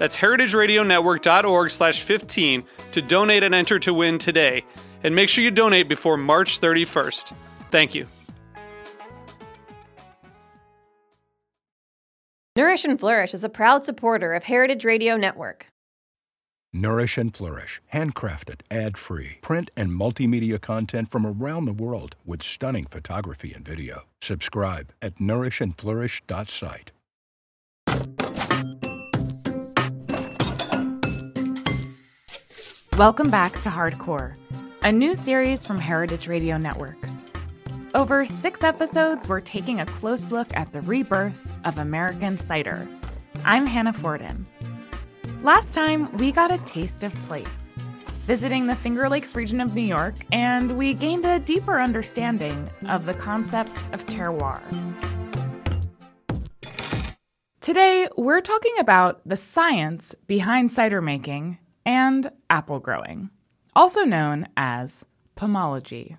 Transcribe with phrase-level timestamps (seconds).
[0.00, 4.64] That's heritageradionetwork.org slash 15 to donate and enter to win today.
[5.04, 7.34] And make sure you donate before March 31st.
[7.70, 8.06] Thank you.
[12.56, 15.66] Nourish and Flourish is a proud supporter of Heritage Radio Network.
[16.72, 22.42] Nourish and Flourish, handcrafted, ad free, print and multimedia content from around the world with
[22.42, 24.04] stunning photography and video.
[24.22, 26.90] Subscribe at nourishandflourish.site.
[33.00, 34.34] Welcome back to Hardcore,
[34.82, 36.98] a new series from Heritage Radio Network.
[37.94, 42.86] Over six episodes, we're taking a close look at the rebirth of American cider.
[43.42, 44.44] I'm Hannah Forden.
[45.42, 47.72] Last time, we got a taste of place,
[48.26, 53.06] visiting the Finger Lakes region of New York, and we gained a deeper understanding of
[53.06, 54.60] the concept of terroir.
[57.62, 63.30] Today, we're talking about the science behind cider making and apple growing,
[63.74, 65.04] also known as
[65.36, 66.16] pomology.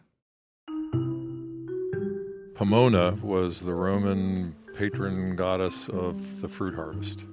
[2.56, 7.25] Pomona was the Roman patron goddess of the fruit harvest.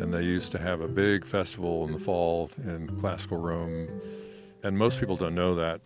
[0.00, 3.88] And they used to have a big festival in the fall in classical Rome.
[4.62, 5.80] And most people don't know that.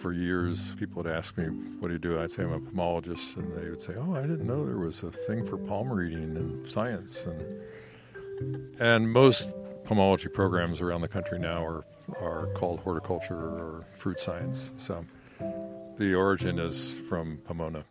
[0.00, 1.46] For years, people would ask me,
[1.80, 2.20] What do you do?
[2.20, 3.36] I'd say, I'm a pomologist.
[3.36, 6.36] And they would say, Oh, I didn't know there was a thing for palm reading
[6.36, 7.26] in science.
[7.26, 9.50] And, and most
[9.88, 11.84] pomology programs around the country now are,
[12.20, 14.70] are called horticulture or fruit science.
[14.76, 15.04] So
[15.96, 17.84] the origin is from Pomona.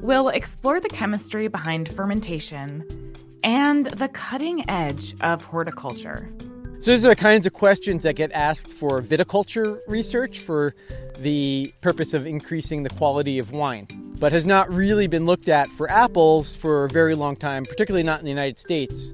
[0.00, 6.30] We'll explore the chemistry behind fermentation and the cutting edge of horticulture.
[6.80, 10.76] So, these are the kinds of questions that get asked for viticulture research for
[11.18, 13.88] the purpose of increasing the quality of wine,
[14.20, 18.04] but has not really been looked at for apples for a very long time, particularly
[18.04, 19.12] not in the United States,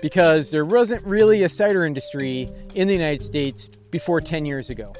[0.00, 4.92] because there wasn't really a cider industry in the United States before 10 years ago.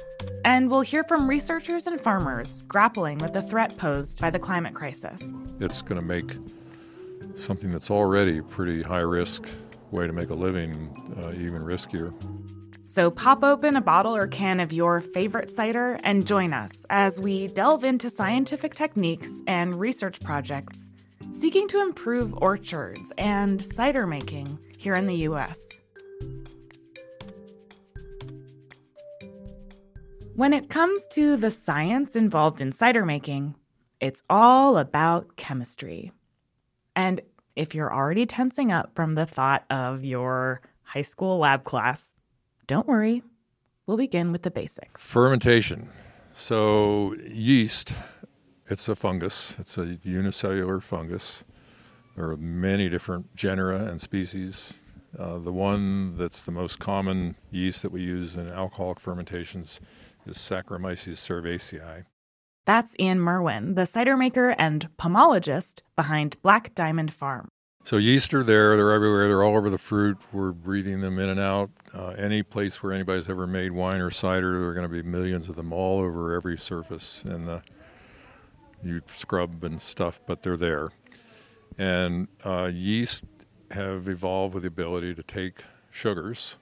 [0.45, 4.75] And we'll hear from researchers and farmers grappling with the threat posed by the climate
[4.75, 5.33] crisis.
[5.61, 6.37] It's going to make
[7.35, 9.49] something that's already a pretty high risk
[9.91, 10.91] way to make a living
[11.23, 12.13] uh, even riskier.
[12.85, 17.21] So pop open a bottle or can of your favorite cider and join us as
[17.21, 20.87] we delve into scientific techniques and research projects
[21.33, 25.69] seeking to improve orchards and cider making here in the US.
[30.35, 33.57] When it comes to the science involved in cider making,
[34.01, 36.13] it's all about chemistry.
[36.95, 37.21] And
[37.57, 42.15] if you're already tensing up from the thought of your high school lab class,
[42.69, 43.25] don't worry.
[43.87, 45.03] We'll begin with the basics.
[45.03, 45.89] Fermentation.
[46.33, 47.95] So, yeast,
[48.71, 51.43] it's a fungus, it's a unicellular fungus.
[52.19, 54.83] There are many different genera and species.
[55.17, 59.81] Uh, the one that's the most common yeast that we use in alcoholic fermentations
[60.27, 62.07] is Saccharomyces cerevisiae.
[62.67, 67.47] That's Ian Merwin, the cider maker and pomologist behind Black Diamond Farm.
[67.85, 69.29] So yeast are there; they're everywhere.
[69.29, 70.19] They're all over the fruit.
[70.33, 71.71] We're breathing them in and out.
[71.95, 75.09] Uh, any place where anybody's ever made wine or cider, there are going to be
[75.09, 77.61] millions of them all over every surface, and uh,
[78.83, 80.89] you scrub and stuff, but they're there.
[81.79, 83.25] And uh, yeast
[83.71, 86.57] have evolved with the ability to take sugars.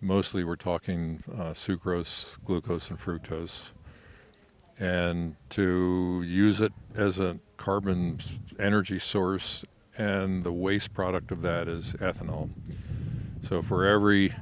[0.00, 3.72] Mostly, we're talking uh, sucrose, glucose, and fructose,
[4.78, 8.18] and to use it as a carbon
[8.58, 9.64] energy source,
[9.96, 12.50] and the waste product of that is ethanol.
[13.42, 14.34] So, for every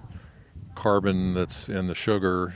[0.75, 2.54] carbon that's in the sugar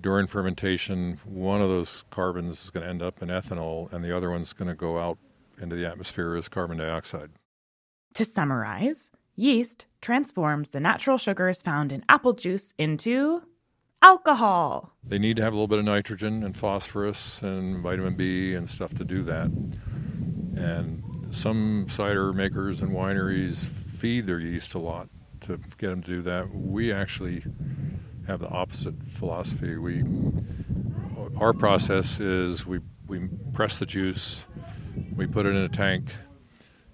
[0.00, 4.14] during fermentation, one of those carbons is going to end up in ethanol, and the
[4.14, 5.18] other one's going to go out
[5.60, 7.30] into the atmosphere as carbon dioxide.
[8.14, 13.42] To summarize, yeast transforms the natural sugars found in apple juice into
[14.02, 14.92] alcohol.
[15.04, 18.68] They need to have a little bit of nitrogen and phosphorus and vitamin B and
[18.68, 19.46] stuff to do that.
[20.56, 25.08] And some cider makers and wineries feed their yeast a lot
[25.42, 26.54] to get them to do that.
[26.54, 27.44] We actually
[28.26, 29.76] have the opposite philosophy.
[29.76, 30.04] We
[31.36, 34.46] our process is we we press the juice,
[35.16, 36.12] we put it in a tank.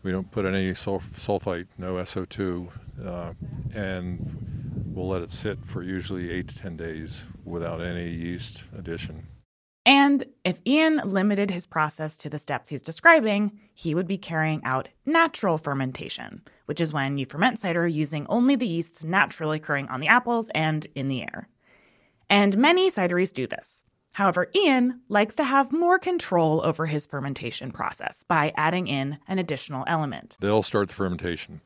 [0.03, 2.69] We don't put any sulfite, no SO2,
[3.05, 3.33] uh,
[3.75, 9.27] and we'll let it sit for usually eight to ten days without any yeast addition.
[9.85, 14.61] And if Ian limited his process to the steps he's describing, he would be carrying
[14.65, 19.87] out natural fermentation, which is when you ferment cider using only the yeasts naturally occurring
[19.89, 21.49] on the apples and in the air.
[22.29, 23.85] And many cideries do this.
[24.17, 29.39] However, Ian likes to have more control over his fermentation process by adding in an
[29.39, 30.39] additional element.
[30.41, 31.61] They'll start the fermentation.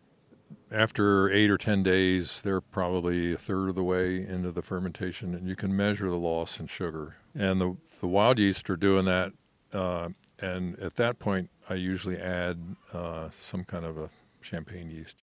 [0.68, 5.32] After eight or 10 days, they're probably a third of the way into the fermentation,
[5.32, 7.14] and you can measure the loss in sugar.
[7.36, 9.32] And the, the wild yeast are doing that.
[9.72, 10.08] Uh,
[10.40, 12.58] and at that point, I usually add
[12.92, 14.10] uh, some kind of a
[14.40, 15.18] champagne yeast.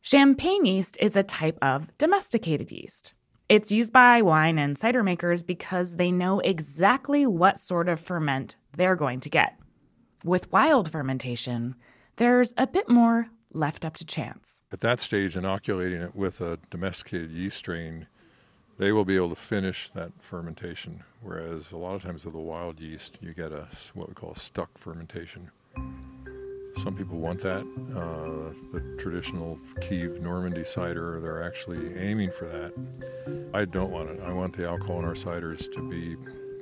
[0.00, 3.14] Champagne yeast is a type of domesticated yeast.
[3.52, 8.56] It's used by wine and cider makers because they know exactly what sort of ferment
[8.74, 9.58] they're going to get.
[10.24, 11.74] With wild fermentation,
[12.16, 14.62] there's a bit more left up to chance.
[14.72, 18.06] At that stage, inoculating it with a domesticated yeast strain,
[18.78, 21.04] they will be able to finish that fermentation.
[21.20, 24.32] Whereas a lot of times with a wild yeast, you get a what we call
[24.32, 25.50] a stuck fermentation.
[26.76, 27.62] Some people want that.
[27.94, 32.72] Uh, the traditional keeved Normandy cider, they're actually aiming for that.
[33.54, 34.20] I don't want it.
[34.24, 36.16] I want the alcohol in our ciders to be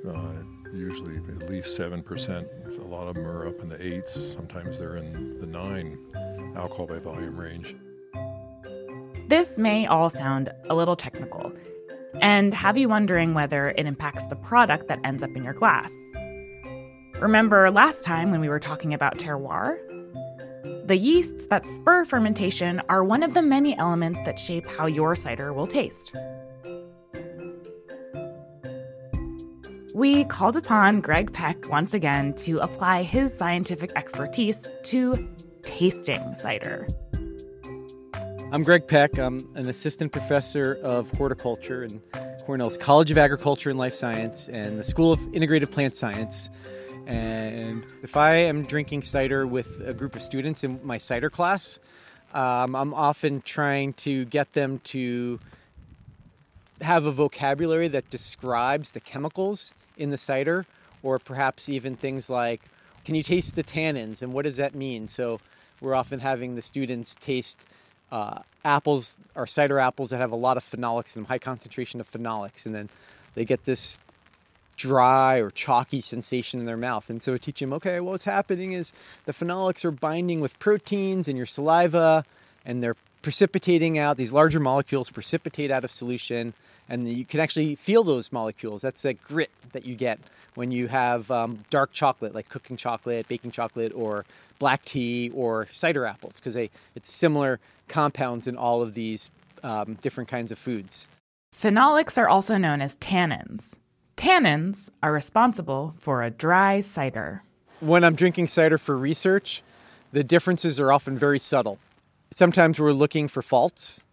[0.07, 0.43] uh,
[0.73, 2.79] usually at least 7%.
[2.79, 5.97] A lot of them are up in the eights, sometimes they're in the nine
[6.55, 7.75] alcohol by volume range.
[9.27, 11.53] This may all sound a little technical
[12.21, 15.91] and have you wondering whether it impacts the product that ends up in your glass.
[17.19, 19.77] Remember last time when we were talking about terroir?
[20.91, 25.15] The yeasts that spur fermentation are one of the many elements that shape how your
[25.15, 26.11] cider will taste.
[29.95, 35.29] We called upon Greg Peck once again to apply his scientific expertise to
[35.61, 36.89] tasting cider.
[38.51, 39.17] I'm Greg Peck.
[39.17, 42.01] I'm an assistant professor of horticulture in
[42.45, 46.49] Cornell's College of Agriculture and Life Science and the School of Integrated Plant Science.
[47.07, 51.79] And if I am drinking cider with a group of students in my cider class,
[52.33, 55.39] um, I'm often trying to get them to
[56.81, 60.65] have a vocabulary that describes the chemicals in the cider,
[61.03, 62.61] or perhaps even things like,
[63.05, 65.07] can you taste the tannins and what does that mean?
[65.07, 65.39] So
[65.79, 67.65] we're often having the students taste
[68.11, 71.99] uh, apples or cider apples that have a lot of phenolics in them, high concentration
[71.99, 72.89] of phenolics, and then
[73.35, 73.97] they get this
[74.77, 77.09] dry or chalky sensation in their mouth.
[77.09, 78.93] And so I teach them, okay, well, what's happening is
[79.25, 82.25] the phenolics are binding with proteins in your saliva
[82.65, 86.53] and they're precipitating out, these larger molecules precipitate out of solution.
[86.89, 88.81] And you can actually feel those molecules.
[88.81, 90.19] That's that grit that you get
[90.55, 94.25] when you have um, dark chocolate, like cooking chocolate, baking chocolate, or
[94.59, 99.29] black tea, or cider apples, because it's similar compounds in all of these
[99.63, 101.07] um, different kinds of foods.
[101.55, 103.75] Phenolics are also known as tannins.
[104.21, 107.41] Tannins are responsible for a dry cider.
[107.79, 109.63] When I'm drinking cider for research,
[110.11, 111.79] the differences are often very subtle.
[112.29, 114.03] Sometimes we're looking for faults.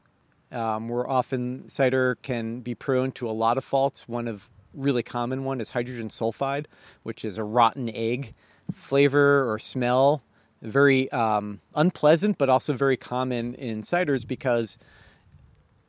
[0.51, 4.09] Um, we're often, cider can be prone to a lot of faults.
[4.09, 6.65] One of really common one is hydrogen sulfide,
[7.03, 8.33] which is a rotten egg
[8.73, 10.23] flavor or smell.
[10.63, 14.79] Very um, unpleasant, but also very common in ciders because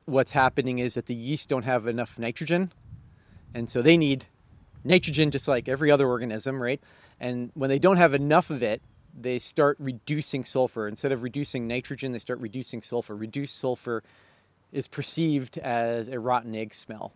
[0.03, 2.73] what's happening is that the yeast don't have enough nitrogen
[3.53, 4.25] and so they need
[4.83, 6.81] nitrogen just like every other organism, right?
[7.19, 8.81] And when they don't have enough of it,
[9.19, 10.87] they start reducing sulfur.
[10.87, 13.15] Instead of reducing nitrogen, they start reducing sulfur.
[13.15, 14.03] Reduced sulfur
[14.71, 17.13] is perceived as a rotten egg smell.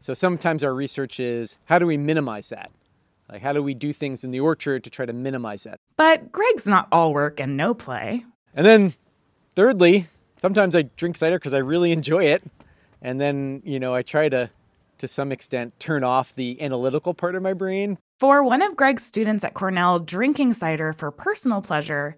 [0.00, 2.70] So sometimes our research is how do we minimize that?
[3.30, 5.80] Like, how do we do things in the orchard to try to minimize that?
[5.96, 8.24] But Greg's not all work and no play.
[8.54, 8.94] And then,
[9.56, 10.08] thirdly,
[10.40, 12.42] sometimes I drink cider because I really enjoy it.
[13.00, 14.50] And then, you know, I try to
[14.98, 17.98] to some extent turn off the analytical part of my brain.
[18.20, 22.16] For one of Greg's students at Cornell, drinking cider for personal pleasure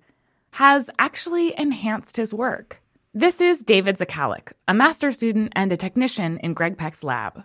[0.52, 2.80] has actually enhanced his work.
[3.12, 7.45] This is David Zakalik, a master student and a technician in Greg Peck's lab.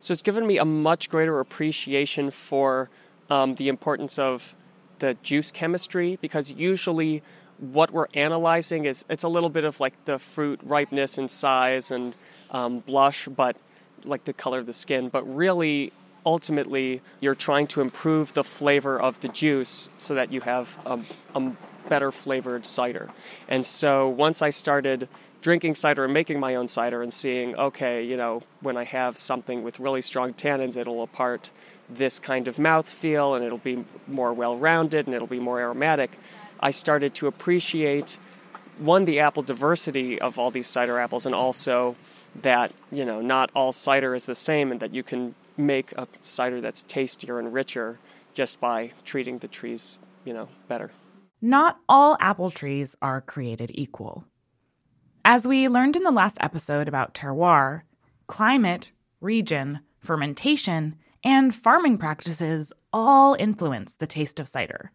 [0.00, 2.90] So it's given me a much greater appreciation for
[3.30, 4.54] um, the importance of
[4.98, 7.22] the juice chemistry because usually
[7.58, 11.92] what we're analyzing is it's a little bit of like the fruit ripeness and size
[11.92, 12.16] and
[12.50, 13.56] um, blush, but
[14.04, 15.92] like the color of the skin, but really
[16.24, 21.00] ultimately you're trying to improve the flavor of the juice so that you have a,
[21.34, 21.52] a
[21.88, 23.10] better flavored cider.
[23.48, 25.08] And so once I started
[25.40, 29.16] drinking cider and making my own cider and seeing, okay, you know, when I have
[29.18, 31.50] something with really strong tannins, it'll impart
[31.90, 35.60] this kind of mouth feel and it'll be more well rounded and it'll be more
[35.60, 36.18] aromatic.
[36.60, 38.18] I started to appreciate
[38.78, 41.96] one, the apple diversity of all these cider apples, and also
[42.40, 46.08] that, you know, not all cider is the same and that you can make a
[46.22, 47.98] cider that's tastier and richer
[48.34, 50.90] just by treating the trees, you know, better.
[51.40, 54.24] Not all apple trees are created equal.
[55.24, 57.82] As we learned in the last episode about terroir,
[58.26, 64.90] climate, region, fermentation, and farming practices all influence the taste of cider.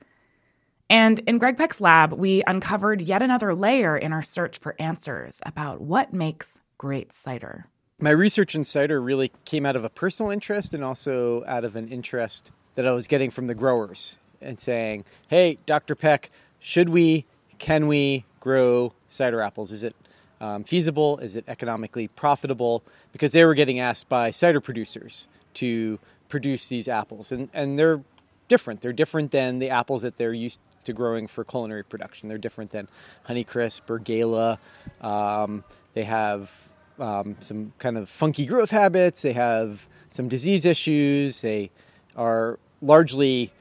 [0.89, 5.39] And in Greg Peck's lab, we uncovered yet another layer in our search for answers
[5.43, 7.67] about what makes great cider.
[7.99, 11.75] My research in cider really came out of a personal interest and also out of
[11.75, 15.95] an interest that I was getting from the growers and saying, hey, Dr.
[15.95, 16.29] Peck,
[16.59, 17.25] should we,
[17.57, 19.71] can we grow cider apples?
[19.71, 19.95] Is it
[20.39, 21.17] um, feasible?
[21.17, 22.83] Is it economically profitable?
[23.11, 25.97] Because they were getting asked by cider producers to
[26.29, 27.31] produce these apples.
[27.31, 28.01] And, and they're
[28.47, 28.81] different.
[28.81, 32.29] They're different than the apples that they're used to growing for culinary production.
[32.29, 32.87] They're different than
[33.27, 34.59] Honeycrisp or Gala.
[35.01, 36.66] Um, they have
[36.99, 39.21] um, some kind of funky growth habits.
[39.21, 41.41] They have some disease issues.
[41.41, 41.71] They
[42.15, 43.51] are largely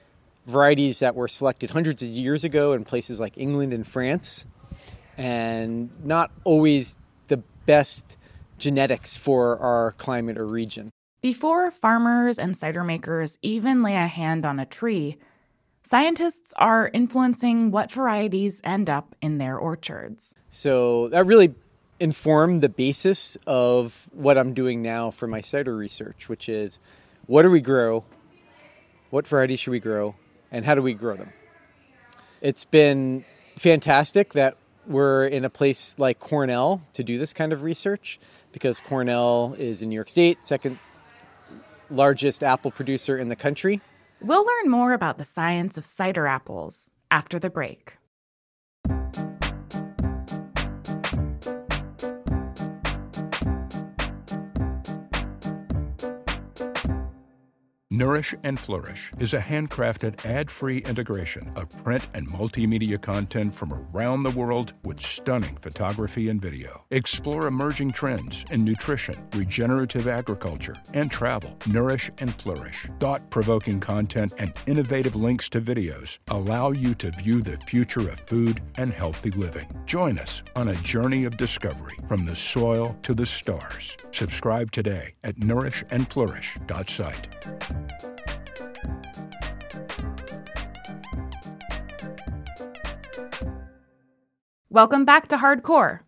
[0.46, 4.46] varieties that were selected hundreds of years ago in places like England and France,
[5.18, 8.16] and not always the best
[8.58, 10.90] genetics for our climate or region.
[11.20, 15.16] Before farmers and cider makers even lay a hand on a tree,
[15.82, 20.34] scientists are influencing what varieties end up in their orchards.
[20.50, 21.54] So that really
[21.98, 26.78] inform the basis of what I'm doing now for my cider research, which is
[27.26, 28.04] what do we grow,
[29.10, 30.14] what varieties should we grow,
[30.50, 31.32] and how do we grow them.
[32.40, 33.24] It's been
[33.56, 38.20] fantastic that we're in a place like Cornell to do this kind of research
[38.52, 40.78] because Cornell is in New York State, second
[41.90, 43.80] largest apple producer in the country.
[44.20, 47.98] We'll learn more about the science of cider apples after the break.
[57.96, 63.72] Nourish and Flourish is a handcrafted ad free integration of print and multimedia content from
[63.72, 66.84] around the world with stunning photography and video.
[66.90, 71.56] Explore emerging trends in nutrition, regenerative agriculture, and travel.
[71.64, 72.86] Nourish and Flourish.
[73.00, 78.20] Thought provoking content and innovative links to videos allow you to view the future of
[78.20, 79.66] food and healthy living.
[79.86, 83.96] Join us on a journey of discovery from the soil to the stars.
[84.12, 87.85] Subscribe today at nourishandflourish.site.
[94.68, 96.00] Welcome back to Hardcore.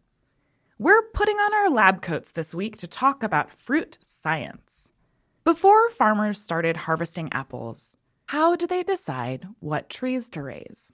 [0.78, 4.90] We're putting on our lab coats this week to talk about fruit science.
[5.42, 10.92] Before farmers started harvesting apples, how do they decide what trees to raise?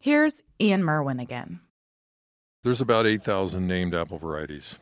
[0.00, 1.60] Here's Ian Merwin again.
[2.64, 4.76] There's about 8,000 named apple varieties.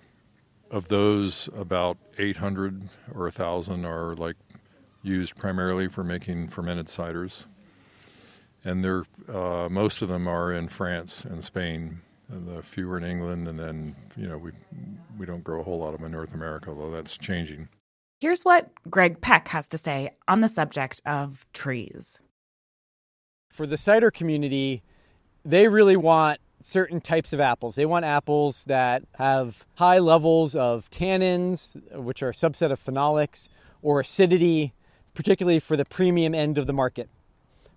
[0.70, 4.36] Of those, about 800 or 1,000 are like
[5.02, 7.46] used primarily for making fermented ciders.
[8.64, 12.98] And they're, uh, most of them are in France and Spain, and the few are
[12.98, 14.52] in England, and then, you know, we,
[15.18, 17.68] we don't grow a whole lot of them in North America, although that's changing.
[18.20, 22.20] Here's what Greg Peck has to say on the subject of trees.
[23.50, 24.82] For the cider community,
[25.44, 27.74] they really want certain types of apples.
[27.74, 33.48] They want apples that have high levels of tannins, which are a subset of phenolics,
[33.82, 34.72] or acidity,
[35.14, 37.08] particularly for the premium end of the market,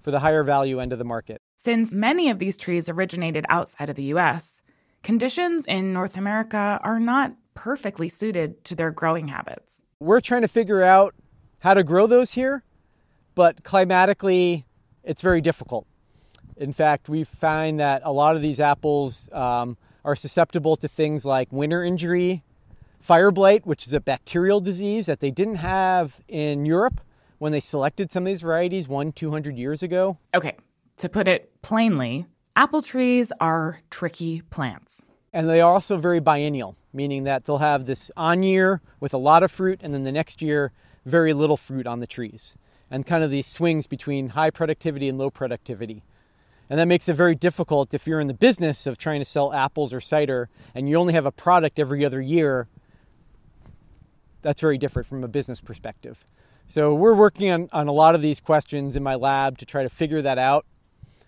[0.01, 1.42] for the higher value end of the market.
[1.58, 4.62] Since many of these trees originated outside of the US,
[5.04, 9.82] conditions in North America are not perfectly suited to their growing habits.
[10.00, 11.15] We're trying to figure out
[11.60, 12.63] how to grow those here,
[13.34, 14.65] but climatically,
[15.04, 15.88] it's very difficult.
[16.58, 21.25] In fact, we find that a lot of these apples um, are susceptible to things
[21.25, 22.44] like winter injury,
[23.00, 27.01] fire blight, which is a bacterial disease that they didn't have in Europe
[27.38, 30.18] when they selected some of these varieties one, 200 years ago.
[30.34, 30.56] Okay,
[30.98, 32.25] to put it plainly,
[32.56, 35.01] apple trees are tricky plants.
[35.34, 39.18] And they are also very biennial, meaning that they'll have this on year with a
[39.18, 40.72] lot of fruit, and then the next year,
[41.06, 42.56] very little fruit on the trees.
[42.89, 46.04] And kind of these swings between high productivity and low productivity.
[46.70, 49.54] And that makes it very difficult if you're in the business of trying to sell
[49.54, 52.68] apples or cider and you only have a product every other year.
[54.42, 56.25] that's very different from a business perspective.
[56.67, 59.84] So we're working on, on a lot of these questions in my lab to try
[59.84, 60.65] to figure that out.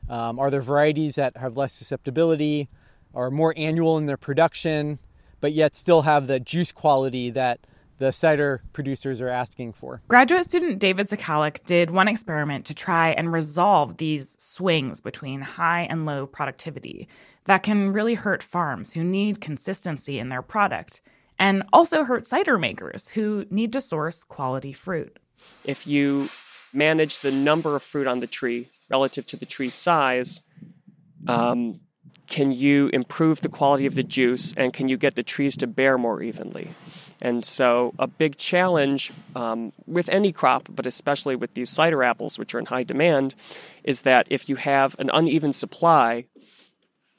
[0.09, 2.69] Um, are there varieties that have less susceptibility,
[3.13, 4.99] are more annual in their production,
[5.39, 7.59] but yet still have the juice quality that
[7.99, 10.01] the cider producers are asking for.
[10.07, 15.81] Graduate student David Zakalik did one experiment to try and resolve these swings between high
[15.89, 17.07] and low productivity
[17.45, 21.01] that can really hurt farms who need consistency in their product
[21.39, 25.17] and also hurt cider makers who need to source quality fruit.
[25.63, 26.29] If you
[26.73, 30.41] manage the number of fruit on the tree relative to the tree's size,
[31.27, 31.81] um,
[32.27, 35.67] can you improve the quality of the juice and can you get the trees to
[35.67, 36.69] bear more evenly?
[37.19, 42.37] And so, a big challenge um, with any crop, but especially with these cider apples,
[42.37, 43.33] which are in high demand,
[43.83, 46.25] is that if you have an uneven supply,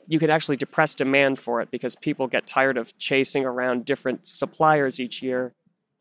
[0.06, 4.28] you could actually depress demand for it because people get tired of chasing around different
[4.28, 5.52] suppliers each year.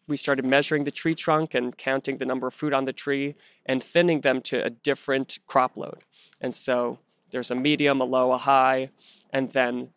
[0.07, 3.35] We started measuring the tree trunk and counting the number of fruit on the tree
[3.65, 6.03] and thinning them to a different crop load.
[6.39, 6.99] And so,
[7.31, 8.89] there's a medium, a low, a high,
[9.31, 9.89] and then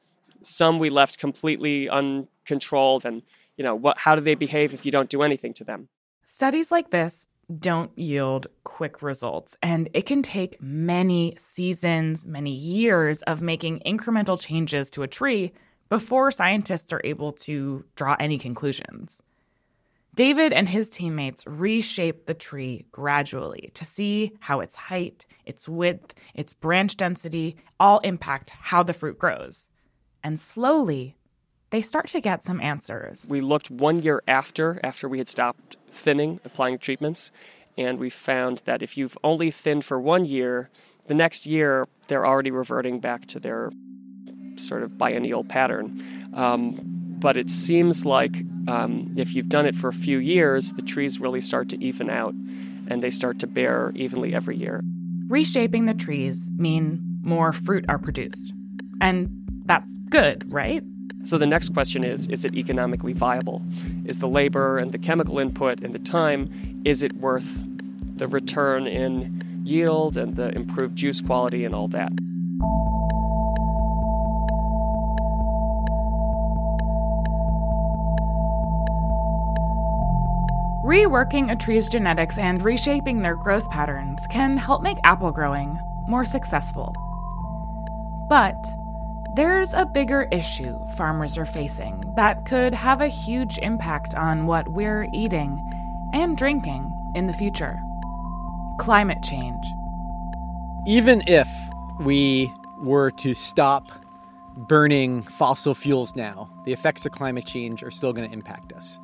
[0.42, 3.22] some we left completely uncontrolled and
[3.56, 5.88] you know what how do they behave if you don't do anything to them
[6.24, 7.26] studies like this
[7.58, 14.40] don't yield quick results and it can take many seasons many years of making incremental
[14.40, 15.52] changes to a tree
[15.88, 19.22] before scientists are able to draw any conclusions
[20.14, 26.14] David and his teammates reshaped the tree gradually to see how its height, its width,
[26.34, 29.68] its branch density all impact how the fruit grows.
[30.22, 31.16] And slowly,
[31.70, 33.26] they start to get some answers.
[33.30, 37.30] We looked one year after, after we had stopped thinning, applying treatments,
[37.78, 40.70] and we found that if you've only thinned for one year,
[41.06, 43.70] the next year they're already reverting back to their
[44.56, 46.30] sort of biennial pattern.
[46.34, 50.82] Um, but it seems like um, if you've done it for a few years, the
[50.82, 52.34] trees really start to even out
[52.88, 54.82] and they start to bear evenly every year.
[55.28, 58.52] Reshaping the trees mean more fruit are produced.
[59.00, 60.82] And that's good, right?
[61.24, 63.62] So the next question is is it economically viable?
[64.06, 67.62] Is the labor and the chemical input and the time is it worth
[68.16, 72.12] the return in yield and the improved juice quality and all that?
[80.90, 86.24] Reworking a tree's genetics and reshaping their growth patterns can help make apple growing more
[86.24, 86.92] successful.
[88.28, 88.56] But
[89.36, 94.66] there's a bigger issue farmers are facing that could have a huge impact on what
[94.66, 95.60] we're eating
[96.12, 97.78] and drinking in the future
[98.80, 99.64] climate change.
[100.88, 101.48] Even if
[102.00, 103.84] we were to stop
[104.56, 108.98] burning fossil fuels now, the effects of climate change are still going to impact us.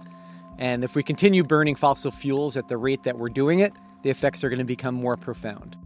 [0.59, 4.11] And if we continue burning fossil fuels at the rate that we're doing it, the
[4.11, 5.77] effects are going to become more profound.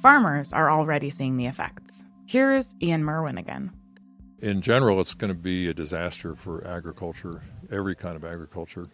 [0.00, 2.04] Farmers are already seeing the effects.
[2.26, 3.72] Here's Ian Merwin again.
[4.40, 8.88] In general, it's going to be a disaster for agriculture, every kind of agriculture.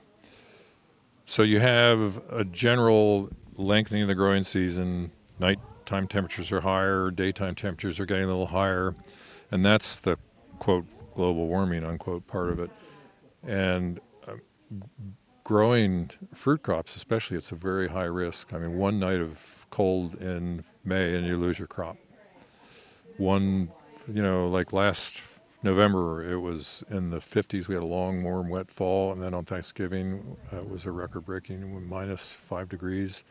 [1.27, 5.11] So you have a general lengthening of the growing season.
[5.39, 8.95] Nighttime temperatures are higher, daytime temperatures are getting a little higher,
[9.51, 10.17] and that's the
[10.59, 12.71] quote global warming unquote part of it.
[13.43, 14.01] And
[15.45, 18.53] growing fruit crops, especially, it's a very high risk.
[18.53, 21.97] I mean, one night of cold in May and you lose your crop
[23.17, 23.71] one,
[24.13, 25.23] you know, like last
[25.63, 27.69] November, it was in the 50s.
[27.69, 30.91] We had a long, warm, wet fall, and then on Thanksgiving, uh, it was a
[30.91, 33.25] record-breaking minus five degrees.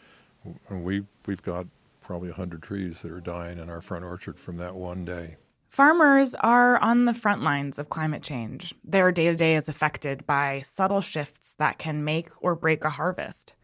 [0.70, 1.68] And we we've got
[2.02, 5.38] probably 100 trees that are dying in our front orchard from that one day.
[5.74, 8.76] Farmers are on the front lines of climate change.
[8.84, 12.92] Their day to day is affected by subtle shifts that can make or break a
[12.92, 13.56] harvest.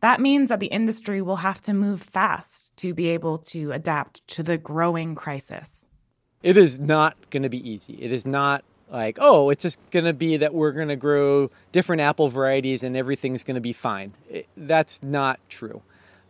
[0.00, 4.26] That means that the industry will have to move fast to be able to adapt
[4.26, 5.86] to the growing crisis.
[6.42, 7.94] It is not going to be easy.
[8.02, 11.52] It is not like, oh, it's just going to be that we're going to grow
[11.70, 14.12] different apple varieties and everything's going to be fine.
[14.28, 15.82] It, that's not true.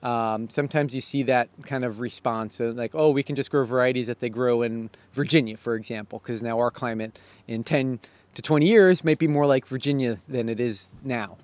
[0.02, 3.64] Um, sometimes you see that kind of response, uh, like, oh, we can just grow
[3.64, 7.98] varieties that they grow in Virginia, for example, because now our climate in 10
[8.34, 11.36] to 20 years might be more like Virginia than it is now.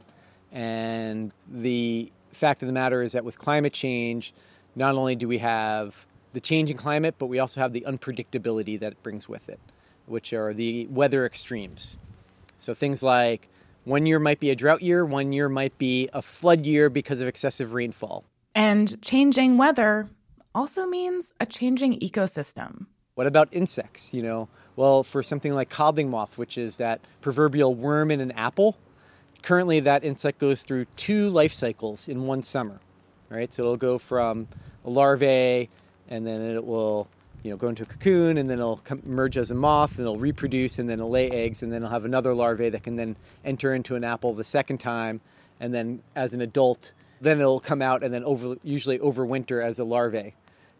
[0.52, 4.32] And the fact of the matter is that with climate change,
[4.76, 8.92] not only do we have the changing climate, but we also have the unpredictability that
[8.92, 9.58] it brings with it,
[10.06, 11.96] which are the weather extremes.
[12.58, 13.48] So things like
[13.84, 17.20] one year might be a drought year, one year might be a flood year because
[17.20, 18.24] of excessive rainfall.
[18.54, 20.08] And changing weather
[20.54, 22.86] also means a changing ecosystem.
[23.14, 24.14] What about insects?
[24.14, 28.32] You know, well, for something like codling moth, which is that proverbial worm in an
[28.32, 28.76] apple,
[29.42, 32.80] currently that insect goes through two life cycles in one summer,
[33.28, 33.52] right?
[33.52, 34.48] So it'll go from
[34.84, 35.68] a larvae,
[36.08, 37.08] and then it will
[37.44, 40.16] you know, go into a cocoon and then it'll emerge as a moth and it'll
[40.16, 43.16] reproduce and then it'll lay eggs and then it'll have another larvae that can then
[43.44, 45.20] enter into an apple the second time
[45.60, 46.92] and then as an adult
[47.24, 50.34] then it'll come out and then over usually overwinter as a larvae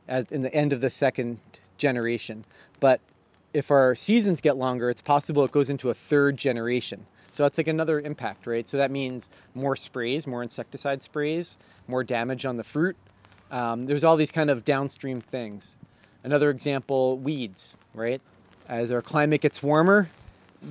[0.07, 1.39] as in the end of the second
[1.79, 2.45] generation.
[2.81, 3.01] But
[3.53, 7.07] if our seasons get longer it's possible it goes into a third generation.
[7.33, 8.69] So that's like another impact right?
[8.69, 12.97] So that means more sprays more insecticide sprays more damage on the fruit.
[13.51, 15.77] Um, there's all these kind of downstream things.
[16.23, 18.21] Another example, weeds, right?
[18.69, 20.11] As our climate gets warmer,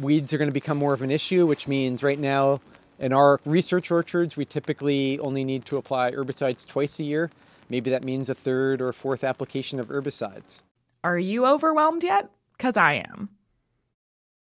[0.01, 2.59] weeds are going to become more of an issue, which means right now
[3.03, 7.29] in our research orchards, we typically only need to apply herbicides twice a year.
[7.67, 10.61] Maybe that means a third or fourth application of herbicides.
[11.03, 12.29] Are you overwhelmed yet?
[12.57, 13.29] Because I am.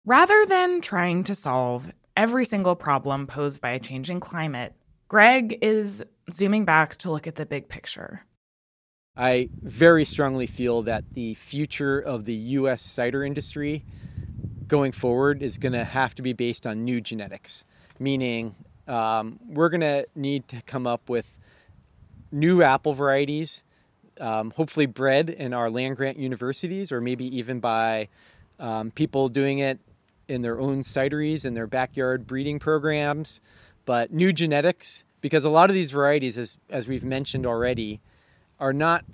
[0.07, 4.73] Rather than trying to solve every single problem posed by a changing climate,
[5.09, 8.23] Greg is zooming back to look at the big picture.
[9.19, 12.81] I very strongly feel that the future of the U.S.
[12.81, 13.85] cider industry
[14.67, 17.65] going forward is going to have to be based on new genetics,
[17.99, 18.55] meaning
[18.87, 21.39] um, we're going to need to come up with
[22.31, 23.65] new apple varieties,
[24.21, 28.09] um, hopefully bred in our land grant universities or maybe even by
[28.59, 29.79] um, people doing it
[30.29, 33.41] in their own cideries in their backyard breeding programs.
[33.85, 38.01] But new genetics, because a lot of these varieties, as, as we've mentioned already,
[38.59, 39.05] are not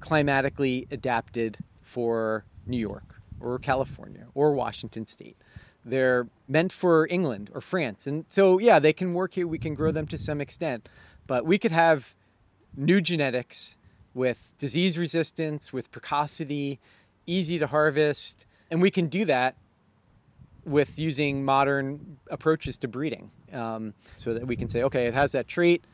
[0.00, 5.36] climatically adapted for New York or California or Washington state.
[5.84, 8.06] They're meant for England or France.
[8.06, 9.46] And so, yeah, they can work here.
[9.46, 10.88] We can grow them to some extent.
[11.26, 12.14] But we could have
[12.76, 13.76] new genetics
[14.14, 16.80] with disease resistance, with precocity,
[17.26, 18.44] easy to harvest.
[18.70, 19.56] And we can do that
[20.64, 25.32] with using modern approaches to breeding um, so that we can say, okay, it has
[25.32, 25.84] that trait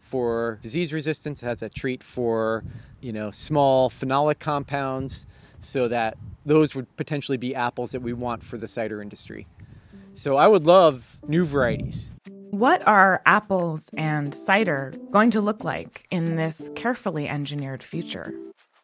[0.00, 1.42] for disease resistance.
[1.42, 2.64] It has that trait for,
[3.00, 5.26] you know, small phenolic compounds,
[5.66, 9.46] so that those would potentially be apples that we want for the cider industry.
[9.94, 10.18] Mm.
[10.18, 12.12] So I would love new varieties.
[12.50, 18.32] What are apples and cider going to look like in this carefully engineered future?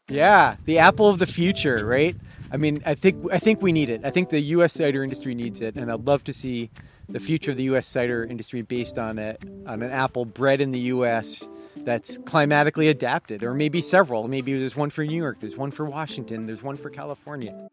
[0.08, 2.16] Yeah, the apple of the future, right?
[2.50, 4.04] I mean, I think I think we need it.
[4.04, 4.74] I think the U.S.
[4.74, 6.70] cider industry needs it, and I'd love to see
[7.08, 7.86] the future of the U.S.
[7.86, 9.36] cider industry based on a,
[9.66, 11.48] on an apple bred in the U.S.
[11.78, 14.28] that's climatically adapted, or maybe several.
[14.28, 17.68] Maybe there's one for New York, there's one for Washington, there's one for California.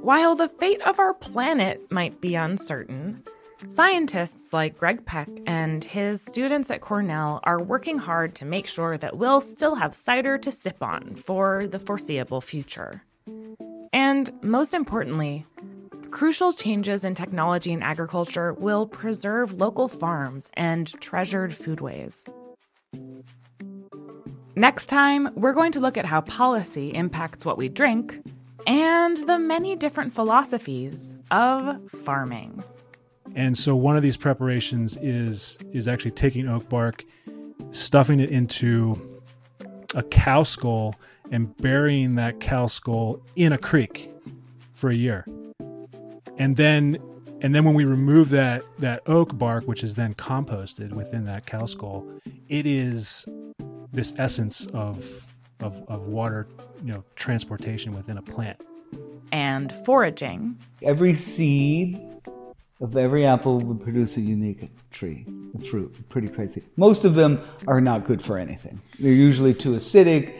[0.00, 3.22] While the fate of our planet might be uncertain,
[3.68, 8.96] scientists like Greg Peck and his students at Cornell are working hard to make sure
[8.96, 13.02] that we'll still have cider to sip on for the foreseeable future.
[13.92, 15.46] And most importantly,
[16.10, 22.26] crucial changes in technology and agriculture will preserve local farms and treasured foodways.
[24.56, 28.20] Next time, we're going to look at how policy impacts what we drink
[28.66, 32.62] and the many different philosophies of farming.
[33.34, 37.04] And so one of these preparations is is actually taking oak bark,
[37.70, 39.20] stuffing it into
[39.94, 40.94] a cow skull
[41.30, 44.10] and burying that cow skull in a creek
[44.74, 45.26] for a year.
[46.38, 46.98] And then
[47.42, 51.46] and then when we remove that that oak bark which is then composted within that
[51.46, 52.06] cow skull,
[52.48, 53.26] it is
[53.92, 55.24] this essence of
[55.60, 56.48] of, of water,
[56.82, 58.60] you know, transportation within a plant.
[59.32, 60.58] And foraging.
[60.82, 62.00] Every seed
[62.80, 66.08] of every apple would produce a unique tree, a fruit.
[66.08, 66.62] Pretty crazy.
[66.76, 68.80] Most of them are not good for anything.
[68.98, 70.34] They're usually too acidic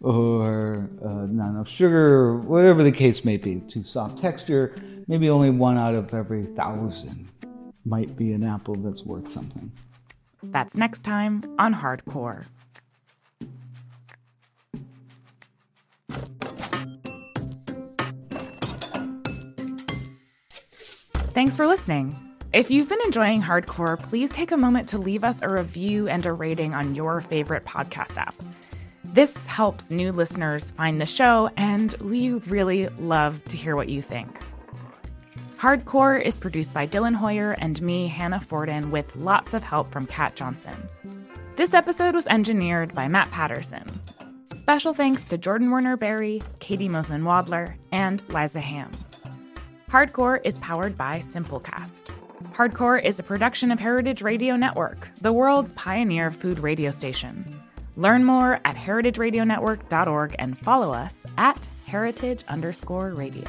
[0.00, 4.74] or uh, not enough sugar, whatever the case may be, too soft texture.
[5.08, 7.28] Maybe only one out of every thousand
[7.84, 9.72] might be an apple that's worth something.
[10.42, 12.44] That's next time on Hardcore.
[21.32, 22.16] Thanks for listening.
[22.54, 26.24] If you've been enjoying Hardcore, please take a moment to leave us a review and
[26.24, 28.34] a rating on your favorite podcast app.
[29.16, 34.02] This helps new listeners find the show, and we really love to hear what you
[34.02, 34.40] think.
[35.56, 40.04] Hardcore is produced by Dylan Hoyer and me, Hannah Forden, with lots of help from
[40.04, 40.76] Kat Johnson.
[41.56, 44.02] This episode was engineered by Matt Patterson.
[44.44, 48.90] Special thanks to Jordan Werner Berry, Katie Mosman Wadler, and Liza Ham.
[49.88, 52.10] Hardcore is powered by Simplecast.
[52.52, 57.46] Hardcore is a production of Heritage Radio Network, the world's pioneer food radio station.
[57.96, 63.46] Learn more at heritageradionetwork.org and follow us at heritage underscore radio.